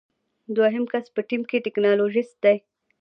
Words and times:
دوهم 0.55 0.85
کس 0.91 1.05
په 1.15 1.21
ټیم 1.29 1.41
کې 1.49 1.63
ټیکنالوژیست 1.65 2.35
دی. 2.45 2.57